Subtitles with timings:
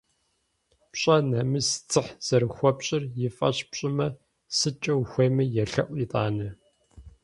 [0.91, 4.07] Пщӏэ, нэмыс, дзыхь зэрыхуэпщӏыр и фӏэщ пщӏымэ,
[4.57, 6.47] сыткӏэ ухуейми елъэӏу итӏанэ.